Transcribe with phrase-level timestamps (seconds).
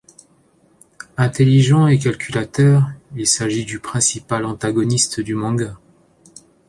[1.15, 5.77] Intelligent et calculateur, il s'agit du principale antagoniste du manga.